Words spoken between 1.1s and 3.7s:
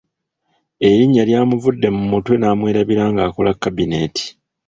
lyamuvudde mu mutwe n’amwerabira ng’akola